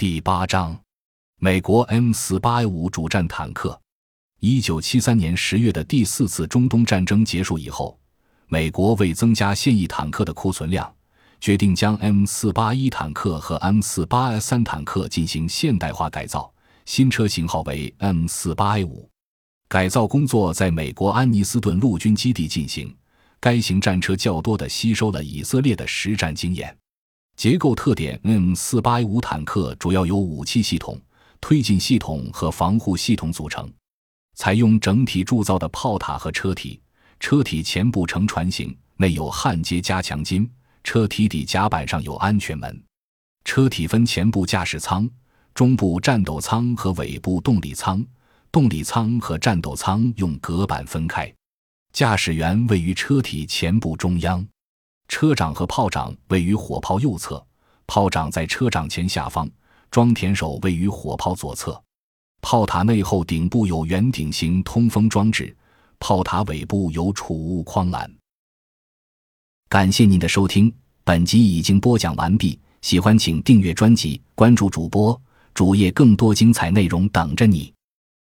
[0.00, 0.80] 第八章，
[1.36, 3.78] 美国 M 四八 A 五主战坦克。
[4.38, 8.00] 一九七三年十月的第四次中东战争结束以后，
[8.46, 10.90] 美国为增加现役坦克的库存量，
[11.38, 16.50] 决定将 M 四八一坦克和 M 四八 A 三坦克进行现代化改造，
[16.86, 19.06] 新车型号为 M 四八 A 五。
[19.68, 22.96] 改造工作在美国安尼斯顿陆军基地进行。
[23.38, 26.74] 该型战车较多地吸收了以色列的实战经验。
[27.40, 31.00] 结构特点：M 四八 A 五坦克主要由武器系统、
[31.40, 33.66] 推进系统和防护系统组成，
[34.34, 36.78] 采用整体铸造的炮塔和车体。
[37.18, 40.46] 车体前部呈船形，内有焊接加强筋。
[40.84, 42.78] 车体底甲板上有安全门。
[43.42, 45.08] 车体分前部驾驶舱、
[45.54, 48.04] 中部战斗舱和尾部动力舱。
[48.52, 51.32] 动力舱和战斗舱用隔板分开。
[51.94, 54.46] 驾驶员位于车体前部中央，
[55.10, 57.44] 车长和炮长位于火炮右侧，
[57.88, 59.50] 炮长在车长前下方，
[59.90, 61.78] 装填手位于火炮左侧。
[62.40, 65.54] 炮塔内后顶部有圆顶形通风装置，
[65.98, 68.08] 炮塔尾部有储物框栏。
[69.68, 72.58] 感谢您的收听，本集已经播讲完毕。
[72.80, 75.20] 喜欢请订阅专辑，关注主播
[75.52, 77.74] 主页，更多精彩内容等着你。